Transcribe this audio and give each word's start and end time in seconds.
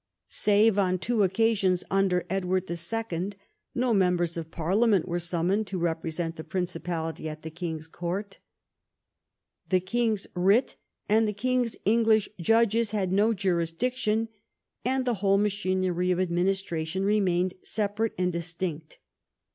Save 0.29 0.79
on 0.79 0.97
two 0.97 1.21
occasions 1.21 1.83
under 1.91 2.25
Edward 2.27 2.63
II., 2.67 3.33
no 3.75 3.93
members 3.93 4.35
of 4.35 4.49
Parlia 4.49 4.89
ment 4.89 5.07
were 5.07 5.19
summoned 5.19 5.67
to 5.67 5.77
represent 5.77 6.37
the 6.37 6.43
Principality 6.43 7.29
at 7.29 7.43
the 7.43 7.51
king's 7.51 7.87
court. 7.87 8.39
The 9.69 9.79
king's 9.79 10.25
writ 10.33 10.75
and 11.07 11.27
the 11.27 11.33
king's 11.33 11.77
English 11.85 12.29
judges 12.39 12.89
had 12.89 13.11
no 13.11 13.31
jurisdiction, 13.35 14.29
and 14.83 15.05
the 15.05 15.13
whole 15.21 15.37
machinery 15.37 16.09
of 16.09 16.19
administration 16.19 17.03
remained 17.03 17.53
separate 17.61 18.13
and 18.17 18.33
distinct. 18.33 18.97